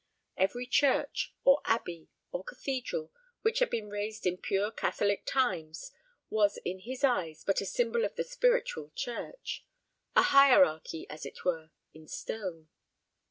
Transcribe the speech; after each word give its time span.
Every 0.35 0.65
church, 0.65 1.31
or 1.43 1.61
abbey, 1.65 2.09
or 2.31 2.43
cathedral, 2.43 3.11
which 3.43 3.59
had 3.59 3.69
been 3.69 3.87
raised 3.91 4.25
in 4.25 4.39
pure 4.39 4.71
catholic 4.71 5.27
times, 5.27 5.91
was 6.31 6.57
in 6.65 6.79
his 6.79 7.03
eyes 7.03 7.43
but 7.43 7.61
a 7.61 7.67
symbol 7.67 8.03
of 8.03 8.15
the 8.15 8.23
spiritual 8.23 8.91
church 8.95 9.63
a 10.15 10.23
hierarchy, 10.23 11.05
as 11.07 11.23
it 11.23 11.45
were, 11.45 11.69
in 11.93 12.07
stone. 12.07 12.69